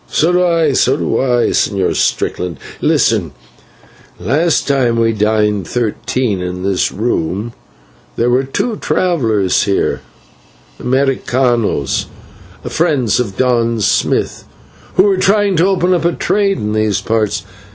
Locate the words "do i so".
0.31-0.97